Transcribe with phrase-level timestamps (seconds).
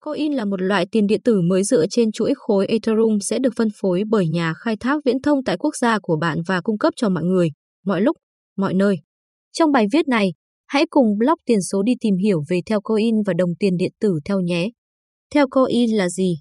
[0.00, 3.52] Coin là một loại tiền điện tử mới dựa trên chuỗi khối Ethereum sẽ được
[3.56, 6.78] phân phối bởi nhà khai thác viễn thông tại quốc gia của bạn và cung
[6.78, 7.48] cấp cho mọi người,
[7.84, 8.16] mọi lúc,
[8.56, 8.96] mọi nơi.
[9.52, 10.32] Trong bài viết này,
[10.66, 14.18] hãy cùng blog tiền số đi tìm hiểu về Telcoin và đồng tiền điện tử
[14.24, 14.70] theo nhé.
[15.34, 16.34] Telcoin là gì?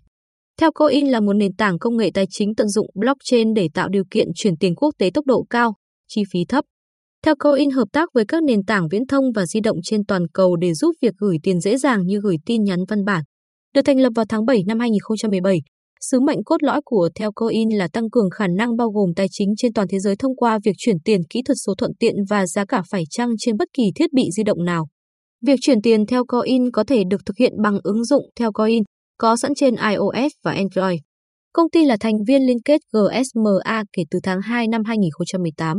[0.59, 4.03] Telcoin là một nền tảng công nghệ tài chính tận dụng blockchain để tạo điều
[4.11, 5.73] kiện chuyển tiền quốc tế tốc độ cao,
[6.07, 6.65] chi phí thấp.
[7.25, 10.55] Telcoin hợp tác với các nền tảng viễn thông và di động trên toàn cầu
[10.55, 13.23] để giúp việc gửi tiền dễ dàng như gửi tin nhắn văn bản.
[13.75, 15.57] Được thành lập vào tháng 7 năm 2017,
[16.01, 19.53] sứ mệnh cốt lõi của Telcoin là tăng cường khả năng bao gồm tài chính
[19.57, 22.47] trên toàn thế giới thông qua việc chuyển tiền kỹ thuật số thuận tiện và
[22.47, 24.87] giá cả phải chăng trên bất kỳ thiết bị di động nào.
[25.45, 28.83] Việc chuyển tiền Telcoin có thể được thực hiện bằng ứng dụng Telcoin
[29.17, 30.99] có sẵn trên iOS và Android.
[31.53, 35.77] Công ty là thành viên liên kết GSMA kể từ tháng 2 năm 2018.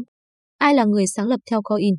[0.59, 1.95] Ai là người sáng lập Telcoin?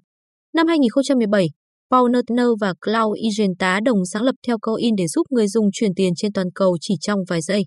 [0.53, 1.47] Năm 2017,
[1.93, 5.69] Paul Nutner và Cloud Agent tá đồng sáng lập theo coin để giúp người dùng
[5.73, 7.65] chuyển tiền trên toàn cầu chỉ trong vài giây.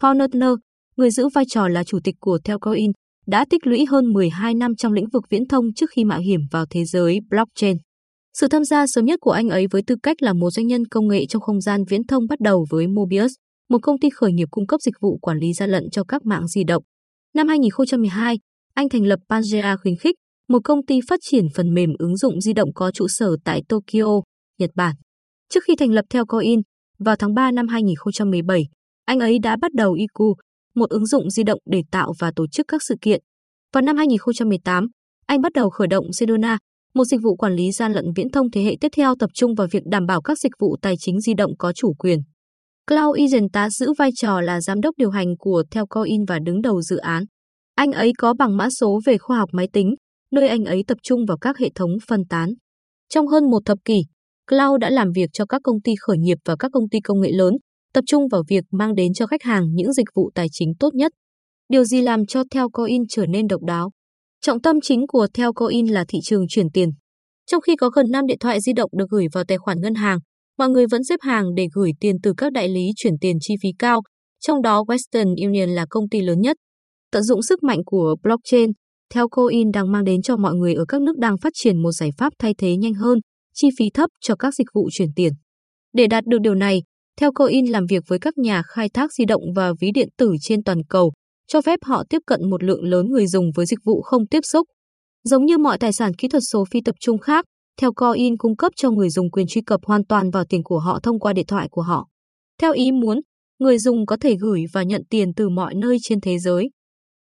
[0.00, 0.50] Paul Nutner,
[0.96, 2.90] người giữ vai trò là chủ tịch của Telcoin,
[3.26, 6.40] đã tích lũy hơn 12 năm trong lĩnh vực viễn thông trước khi mạo hiểm
[6.50, 7.76] vào thế giới blockchain.
[8.34, 10.84] Sự tham gia sớm nhất của anh ấy với tư cách là một doanh nhân
[10.84, 13.32] công nghệ trong không gian viễn thông bắt đầu với Mobius,
[13.70, 16.26] một công ty khởi nghiệp cung cấp dịch vụ quản lý gian lận cho các
[16.26, 16.82] mạng di động.
[17.34, 18.38] Năm 2012,
[18.74, 20.14] anh thành lập Pangea khuyến khích,
[20.48, 23.62] một công ty phát triển phần mềm ứng dụng di động có trụ sở tại
[23.68, 24.20] Tokyo,
[24.58, 24.94] Nhật Bản.
[25.50, 26.60] Trước khi thành lập theo Coin,
[26.98, 28.62] vào tháng 3 năm 2017,
[29.04, 30.34] anh ấy đã bắt đầu iQ,
[30.74, 33.20] một ứng dụng di động để tạo và tổ chức các sự kiện.
[33.72, 34.86] Vào năm 2018,
[35.26, 36.58] anh bắt đầu khởi động Sedona,
[36.94, 39.54] một dịch vụ quản lý gian lận viễn thông thế hệ tiếp theo tập trung
[39.54, 42.18] vào việc đảm bảo các dịch vụ tài chính di động có chủ quyền.
[42.86, 46.62] Cloud Agent tá giữ vai trò là giám đốc điều hành của Telcoin và đứng
[46.62, 47.24] đầu dự án.
[47.74, 49.94] Anh ấy có bằng mã số về khoa học máy tính,
[50.32, 52.50] nơi anh ấy tập trung vào các hệ thống phân tán.
[53.08, 54.02] Trong hơn một thập kỷ,
[54.50, 57.20] Cloud đã làm việc cho các công ty khởi nghiệp và các công ty công
[57.20, 57.54] nghệ lớn,
[57.92, 60.94] tập trung vào việc mang đến cho khách hàng những dịch vụ tài chính tốt
[60.94, 61.12] nhất.
[61.68, 63.90] Điều gì làm cho Telcoin trở nên độc đáo?
[64.40, 66.90] Trọng tâm chính của Telcoin là thị trường chuyển tiền.
[67.46, 69.94] Trong khi có gần 5 điện thoại di động được gửi vào tài khoản ngân
[69.94, 70.18] hàng,
[70.58, 73.54] mọi người vẫn xếp hàng để gửi tiền từ các đại lý chuyển tiền chi
[73.62, 74.00] phí cao,
[74.40, 76.56] trong đó Western Union là công ty lớn nhất.
[77.12, 78.70] Tận dụng sức mạnh của blockchain,
[79.14, 81.92] theo Coin đang mang đến cho mọi người ở các nước đang phát triển một
[81.92, 83.18] giải pháp thay thế nhanh hơn,
[83.54, 85.32] chi phí thấp cho các dịch vụ chuyển tiền.
[85.92, 86.82] Để đạt được điều này,
[87.20, 90.34] Theo Coin làm việc với các nhà khai thác di động và ví điện tử
[90.40, 91.12] trên toàn cầu,
[91.48, 94.40] cho phép họ tiếp cận một lượng lớn người dùng với dịch vụ không tiếp
[94.42, 94.66] xúc.
[95.24, 97.44] Giống như mọi tài sản kỹ thuật số phi tập trung khác,
[97.80, 100.78] Theo Coin cung cấp cho người dùng quyền truy cập hoàn toàn vào tiền của
[100.78, 102.08] họ thông qua điện thoại của họ.
[102.60, 103.20] Theo ý muốn,
[103.58, 106.70] người dùng có thể gửi và nhận tiền từ mọi nơi trên thế giới.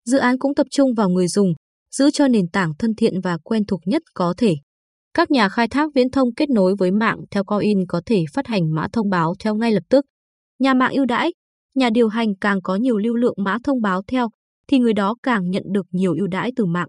[0.05, 1.53] Dự án cũng tập trung vào người dùng,
[1.97, 4.55] giữ cho nền tảng thân thiện và quen thuộc nhất có thể.
[5.13, 8.47] Các nhà khai thác viễn thông kết nối với mạng theo coin có thể phát
[8.47, 10.05] hành mã thông báo theo ngay lập tức.
[10.59, 11.33] Nhà mạng ưu đãi,
[11.75, 14.27] nhà điều hành càng có nhiều lưu lượng mã thông báo theo,
[14.67, 16.87] thì người đó càng nhận được nhiều ưu đãi từ mạng.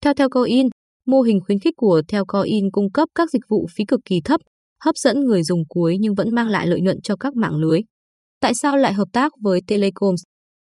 [0.00, 0.68] Theo theo coin,
[1.06, 4.20] mô hình khuyến khích của theo coin cung cấp các dịch vụ phí cực kỳ
[4.24, 4.40] thấp,
[4.84, 7.80] hấp dẫn người dùng cuối nhưng vẫn mang lại lợi nhuận cho các mạng lưới.
[8.40, 10.22] Tại sao lại hợp tác với Telecoms?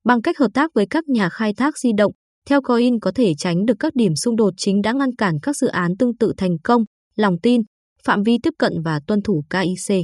[0.04, 2.12] Bằng cách hợp tác với các nhà khai thác di động,
[2.50, 5.58] theo Coin có thể tránh được các điểm xung đột chính đã ngăn cản các
[5.58, 6.84] dự án tương tự thành công,
[7.16, 7.62] lòng tin,
[8.04, 9.98] phạm vi tiếp cận và tuân thủ KIC.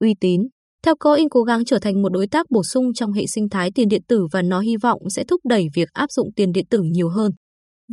[0.00, 0.40] Uy tín
[0.84, 3.70] Theo Coin cố gắng trở thành một đối tác bổ sung trong hệ sinh thái
[3.74, 6.66] tiền điện tử và nó hy vọng sẽ thúc đẩy việc áp dụng tiền điện
[6.70, 7.32] tử nhiều hơn.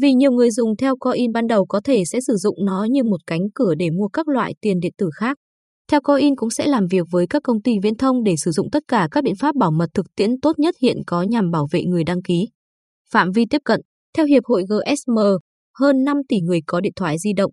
[0.01, 3.03] Vì nhiều người dùng theo Coin ban đầu có thể sẽ sử dụng nó như
[3.03, 5.37] một cánh cửa để mua các loại tiền điện tử khác.
[5.91, 8.69] Theo Coin cũng sẽ làm việc với các công ty viễn thông để sử dụng
[8.71, 11.67] tất cả các biện pháp bảo mật thực tiễn tốt nhất hiện có nhằm bảo
[11.71, 12.47] vệ người đăng ký.
[13.13, 13.81] Phạm vi tiếp cận
[14.17, 15.17] Theo Hiệp hội GSM,
[15.79, 17.51] hơn 5 tỷ người có điện thoại di động.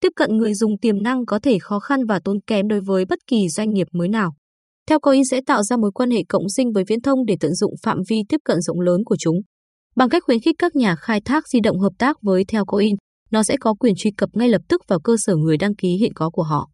[0.00, 3.04] Tiếp cận người dùng tiềm năng có thể khó khăn và tốn kém đối với
[3.04, 4.34] bất kỳ doanh nghiệp mới nào.
[4.88, 7.54] Theo Coin sẽ tạo ra mối quan hệ cộng sinh với viễn thông để tận
[7.54, 9.36] dụng phạm vi tiếp cận rộng lớn của chúng.
[9.96, 12.96] Bằng cách khuyến khích các nhà khai thác di động hợp tác với Theo Coin,
[13.30, 15.88] nó sẽ có quyền truy cập ngay lập tức vào cơ sở người đăng ký
[15.88, 16.68] hiện có của họ.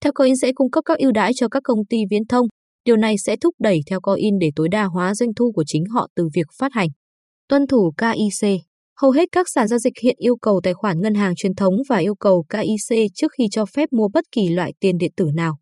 [0.00, 2.46] Theo Coin sẽ cung cấp các ưu đãi cho các công ty viễn thông.
[2.84, 5.84] Điều này sẽ thúc đẩy Theo Coin để tối đa hóa doanh thu của chính
[5.94, 6.88] họ từ việc phát hành.
[7.52, 8.48] Tuân thủ KIC
[9.00, 11.74] Hầu hết các sàn giao dịch hiện yêu cầu tài khoản ngân hàng truyền thống
[11.88, 15.26] và yêu cầu KIC trước khi cho phép mua bất kỳ loại tiền điện tử
[15.34, 15.58] nào.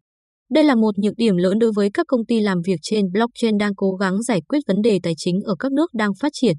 [0.51, 3.59] Đây là một nhược điểm lớn đối với các công ty làm việc trên blockchain
[3.59, 6.57] đang cố gắng giải quyết vấn đề tài chính ở các nước đang phát triển.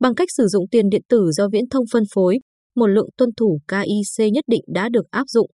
[0.00, 2.38] Bằng cách sử dụng tiền điện tử do viễn thông phân phối,
[2.76, 5.50] một lượng tuân thủ KIC nhất định đã được áp dụng.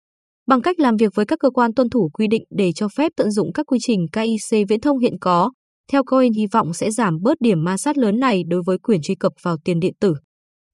[0.46, 3.12] Bằng cách làm việc với các cơ quan tuân thủ quy định để cho phép
[3.16, 5.50] tận dụng các quy trình KIC viễn thông hiện có,
[5.92, 9.00] theo Coin hy vọng sẽ giảm bớt điểm ma sát lớn này đối với quyền
[9.02, 10.14] truy cập vào tiền điện tử.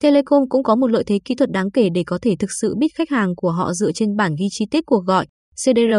[0.02, 2.74] Telecom cũng có một lợi thế kỹ thuật đáng kể để có thể thực sự
[2.78, 5.94] biết khách hàng của họ dựa trên bản ghi chi tiết cuộc gọi, CDR,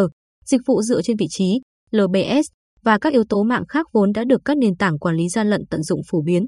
[0.45, 1.59] dịch vụ dựa trên vị trí,
[1.91, 2.47] LBS,
[2.83, 5.49] và các yếu tố mạng khác vốn đã được các nền tảng quản lý gian
[5.49, 6.47] lận tận dụng phổ biến.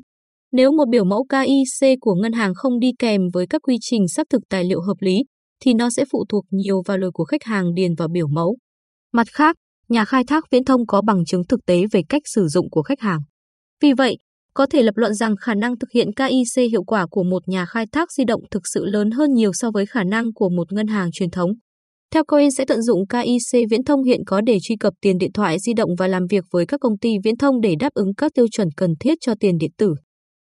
[0.52, 4.08] Nếu một biểu mẫu KIC của ngân hàng không đi kèm với các quy trình
[4.08, 5.24] xác thực tài liệu hợp lý,
[5.64, 8.58] thì nó sẽ phụ thuộc nhiều vào lời của khách hàng điền vào biểu mẫu.
[9.14, 9.56] Mặt khác,
[9.90, 12.82] nhà khai thác viễn thông có bằng chứng thực tế về cách sử dụng của
[12.82, 13.20] khách hàng.
[13.82, 14.18] Vì vậy,
[14.54, 17.66] có thể lập luận rằng khả năng thực hiện KIC hiệu quả của một nhà
[17.66, 20.74] khai thác di động thực sự lớn hơn nhiều so với khả năng của một
[20.74, 21.52] ngân hàng truyền thống.
[22.14, 25.32] Theo Coin sẽ tận dụng KIC viễn thông hiện có để truy cập tiền điện
[25.34, 28.16] thoại di động và làm việc với các công ty viễn thông để đáp ứng
[28.18, 29.94] các tiêu chuẩn cần thiết cho tiền điện tử.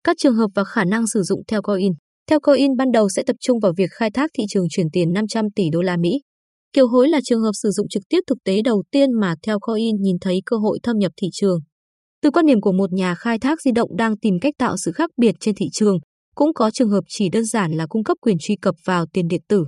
[0.04, 1.94] Các trường hợp và khả năng sử dụng theo Coin.
[2.30, 5.14] Theo Coin ban đầu sẽ tập trung vào việc khai thác thị trường chuyển tiền
[5.14, 6.10] 500 tỷ đô la Mỹ.
[6.74, 9.60] Kiều hối là trường hợp sử dụng trực tiếp thực tế đầu tiên mà theo
[9.60, 11.60] Coin nhìn thấy cơ hội thâm nhập thị trường.
[12.22, 14.92] Từ quan điểm của một nhà khai thác di động đang tìm cách tạo sự
[14.92, 15.98] khác biệt trên thị trường,
[16.36, 19.28] cũng có trường hợp chỉ đơn giản là cung cấp quyền truy cập vào tiền
[19.28, 19.66] điện tử.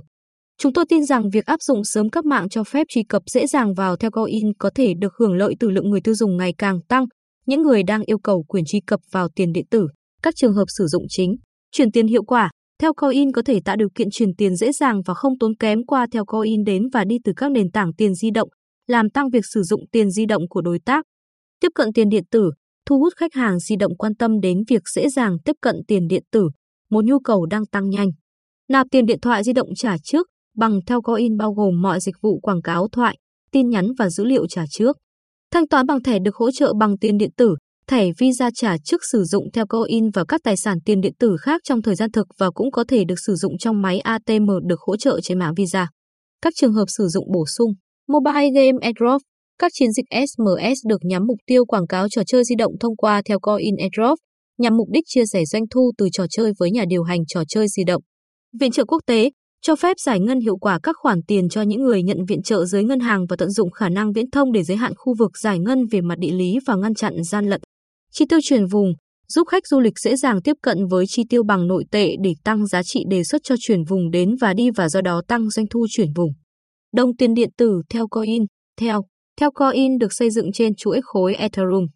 [0.58, 3.46] Chúng tôi tin rằng việc áp dụng sớm các mạng cho phép truy cập dễ
[3.46, 6.54] dàng vào theo Coin có thể được hưởng lợi từ lượng người tiêu dùng ngày
[6.58, 7.04] càng tăng,
[7.46, 9.86] những người đang yêu cầu quyền truy cập vào tiền điện tử,
[10.22, 11.36] các trường hợp sử dụng chính,
[11.72, 12.50] chuyển tiền hiệu quả,
[12.80, 15.86] theo Coin có thể tạo điều kiện chuyển tiền dễ dàng và không tốn kém
[15.86, 18.48] qua theo Coin đến và đi từ các nền tảng tiền di động,
[18.86, 21.04] làm tăng việc sử dụng tiền di động của đối tác.
[21.60, 22.50] Tiếp cận tiền điện tử,
[22.86, 26.08] thu hút khách hàng di động quan tâm đến việc dễ dàng tiếp cận tiền
[26.08, 26.48] điện tử,
[26.90, 28.08] một nhu cầu đang tăng nhanh.
[28.68, 30.26] Nạp tiền điện thoại di động trả trước,
[30.56, 33.18] bằng theo Coin bao gồm mọi dịch vụ quảng cáo thoại,
[33.52, 34.96] tin nhắn và dữ liệu trả trước.
[35.52, 37.56] Thanh toán bằng thẻ được hỗ trợ bằng tiền điện tử,
[37.90, 41.36] thẻ Visa trả trước sử dụng theo Coin và các tài sản tiền điện tử
[41.40, 44.50] khác trong thời gian thực và cũng có thể được sử dụng trong máy ATM
[44.66, 45.88] được hỗ trợ trên mạng Visa.
[46.42, 47.72] Các trường hợp sử dụng bổ sung
[48.08, 49.22] Mobile Game Airdrop
[49.58, 52.96] Các chiến dịch SMS được nhắm mục tiêu quảng cáo trò chơi di động thông
[52.96, 54.18] qua theo Coin Airdrop,
[54.58, 57.42] nhằm mục đích chia sẻ doanh thu từ trò chơi với nhà điều hành trò
[57.48, 58.02] chơi di động.
[58.60, 59.30] Viện trợ quốc tế
[59.62, 62.64] cho phép giải ngân hiệu quả các khoản tiền cho những người nhận viện trợ
[62.64, 65.38] dưới ngân hàng và tận dụng khả năng viễn thông để giới hạn khu vực
[65.38, 67.60] giải ngân về mặt địa lý và ngăn chặn gian lận.
[68.12, 68.92] Chi tiêu chuyển vùng
[69.28, 72.34] giúp khách du lịch dễ dàng tiếp cận với chi tiêu bằng nội tệ để
[72.44, 75.50] tăng giá trị đề xuất cho chuyển vùng đến và đi và do đó tăng
[75.50, 76.32] doanh thu chuyển vùng.
[76.94, 78.44] Đồng tiền điện tử theo Coin,
[78.80, 79.02] theo
[79.40, 81.86] theo Coin được xây dựng trên chuỗi khối Ethereum.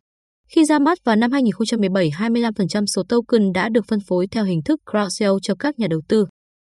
[0.49, 4.63] Khi ra mắt vào năm 2017, 25% số token đã được phân phối theo hình
[4.63, 6.27] thức crowd sale cho các nhà đầu tư.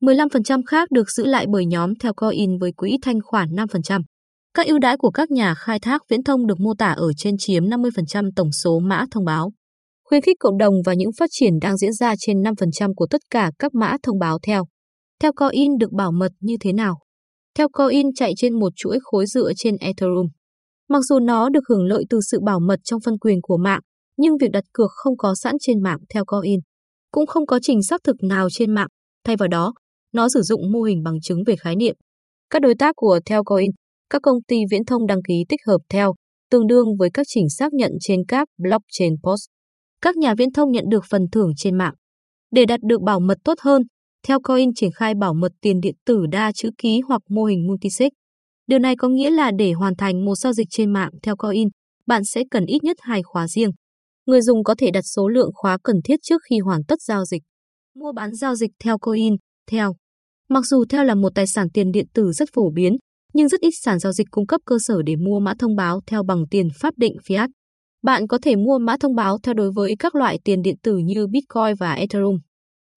[0.01, 4.01] 15% khác được giữ lại bởi nhóm theo Coin với quỹ thanh khoản 5%.
[4.55, 7.35] Các ưu đãi của các nhà khai thác viễn thông được mô tả ở trên
[7.37, 9.51] chiếm 50% tổng số mã thông báo.
[10.03, 13.21] Khuyến khích cộng đồng và những phát triển đang diễn ra trên 5% của tất
[13.29, 14.65] cả các mã thông báo theo.
[15.21, 16.99] Theo Coin được bảo mật như thế nào?
[17.57, 20.27] Theo Coin chạy trên một chuỗi khối dựa trên Ethereum.
[20.89, 23.81] Mặc dù nó được hưởng lợi từ sự bảo mật trong phân quyền của mạng,
[24.17, 26.59] nhưng việc đặt cược không có sẵn trên mạng theo Coin.
[27.11, 28.87] Cũng không có trình xác thực nào trên mạng,
[29.23, 29.73] thay vào đó,
[30.13, 31.95] nó sử dụng mô hình bằng chứng về khái niệm.
[32.49, 33.71] Các đối tác của Telcoin,
[34.15, 36.13] các công ty viễn thông đăng ký tích hợp theo,
[36.51, 39.41] tương đương với các chỉnh xác nhận trên các blockchain post.
[40.01, 41.93] Các nhà viễn thông nhận được phần thưởng trên mạng.
[42.51, 43.81] Để đạt được bảo mật tốt hơn,
[44.27, 47.67] theo coin triển khai bảo mật tiền điện tử đa chữ ký hoặc mô hình
[47.67, 48.07] multisig.
[48.67, 51.67] Điều này có nghĩa là để hoàn thành một giao dịch trên mạng theo coin
[52.07, 53.69] bạn sẽ cần ít nhất hai khóa riêng.
[54.25, 57.25] Người dùng có thể đặt số lượng khóa cần thiết trước khi hoàn tất giao
[57.25, 57.41] dịch.
[57.95, 59.35] Mua bán giao dịch theo coin,
[59.71, 59.95] theo
[60.49, 62.97] Mặc dù theo là một tài sản tiền điện tử rất phổ biến,
[63.35, 65.99] nhưng rất ít sàn giao dịch cung cấp cơ sở để mua mã thông báo
[66.07, 67.49] theo bằng tiền pháp định fiat.
[68.03, 70.97] Bạn có thể mua mã thông báo theo đối với các loại tiền điện tử
[70.97, 72.35] như Bitcoin và Ethereum.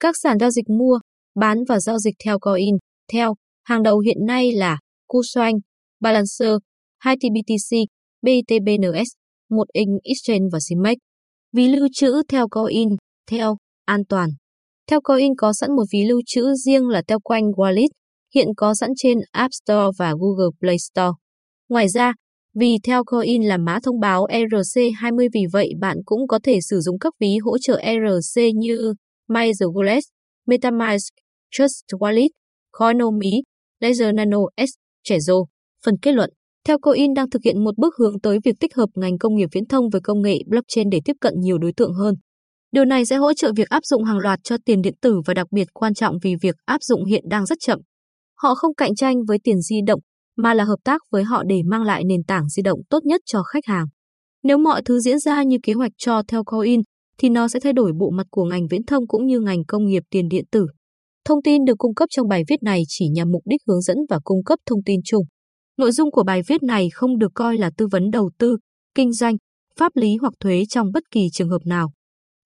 [0.00, 0.98] Các sàn giao dịch mua,
[1.34, 2.74] bán và giao dịch theo coin,
[3.12, 5.56] theo, hàng đầu hiện nay là Kucoin,
[6.00, 6.52] Balancer,
[7.04, 7.86] 2TBTC,
[8.22, 9.08] BTBNS,
[9.50, 10.96] 1inch Exchange và CMEX.
[11.52, 12.88] Vì lưu trữ theo coin,
[13.30, 14.30] theo, an toàn.
[14.90, 17.88] Theo Coin có sẵn một ví lưu trữ riêng là theo quanh Wallet,
[18.34, 21.12] hiện có sẵn trên App Store và Google Play Store.
[21.68, 22.12] Ngoài ra,
[22.54, 26.80] vì theo Coin là mã thông báo ERC20 vì vậy bạn cũng có thể sử
[26.80, 28.94] dụng các ví hỗ trợ ERC như
[29.28, 30.00] MyTheWallet,
[30.46, 31.14] MetaMask,
[31.50, 32.28] Trust Wallet,
[32.72, 33.42] Coinomi,
[33.80, 34.70] Ledger Nano S,
[35.08, 35.44] Trezor.
[35.84, 36.30] Phần kết luận
[36.66, 39.48] theo Coin đang thực hiện một bước hướng tới việc tích hợp ngành công nghiệp
[39.52, 42.14] viễn thông với công nghệ blockchain để tiếp cận nhiều đối tượng hơn.
[42.72, 45.34] Điều này sẽ hỗ trợ việc áp dụng hàng loạt cho tiền điện tử và
[45.34, 47.80] đặc biệt quan trọng vì việc áp dụng hiện đang rất chậm.
[48.42, 50.00] Họ không cạnh tranh với tiền di động,
[50.36, 53.20] mà là hợp tác với họ để mang lại nền tảng di động tốt nhất
[53.26, 53.86] cho khách hàng.
[54.42, 56.80] Nếu mọi thứ diễn ra như kế hoạch cho theo Coin,
[57.18, 59.86] thì nó sẽ thay đổi bộ mặt của ngành viễn thông cũng như ngành công
[59.86, 60.66] nghiệp tiền điện tử.
[61.24, 63.96] Thông tin được cung cấp trong bài viết này chỉ nhằm mục đích hướng dẫn
[64.08, 65.24] và cung cấp thông tin chung.
[65.76, 68.56] Nội dung của bài viết này không được coi là tư vấn đầu tư,
[68.94, 69.36] kinh doanh,
[69.78, 71.92] pháp lý hoặc thuế trong bất kỳ trường hợp nào.